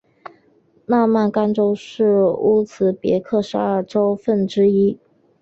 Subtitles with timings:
[0.87, 4.97] 纳曼干州是乌兹别克十二个州份之一。